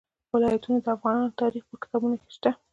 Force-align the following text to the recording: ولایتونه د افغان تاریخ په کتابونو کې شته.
ولایتونه 0.33 0.77
د 0.85 0.87
افغان 0.95 1.19
تاریخ 1.41 1.63
په 1.69 1.75
کتابونو 1.83 2.15
کې 2.21 2.29
شته. 2.35 2.51